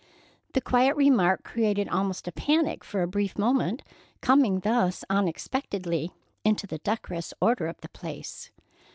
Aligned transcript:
The 0.53 0.61
quiet 0.61 0.95
remark 0.95 1.43
created 1.43 1.87
almost 1.87 2.27
a 2.27 2.31
panic 2.31 2.83
for 2.83 3.03
a 3.03 3.07
brief 3.07 3.37
moment, 3.37 3.83
coming 4.19 4.61
thus 4.61 5.05
unexpectedly 5.11 6.11
into 6.43 6.65
the 6.65 6.79
decorous 6.79 7.35
order 7.39 7.67
of 7.67 7.81
the 7.81 7.89
place. 7.89 8.49